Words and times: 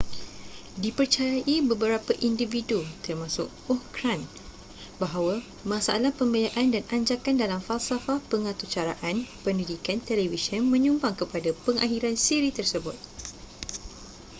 dipercayai 0.83 1.57
beberapa 1.69 2.09
individu 2.29 2.79
termasuk 3.05 3.47
ohn 3.71 3.77
grant 3.95 4.25
bahawa 5.01 5.33
masalah 5.73 6.09
pembiayaan 6.19 6.67
dan 6.75 6.81
anjakan 6.97 7.35
dalam 7.43 7.61
falsafah 7.67 8.17
pengaturcaraan 8.33 9.17
pendidikan 9.45 9.97
televisyen 10.09 10.63
menyumbang 10.73 11.13
kepada 11.21 11.49
pengakhiran 11.69 12.15
siri 12.25 12.49
tersebut 12.59 12.97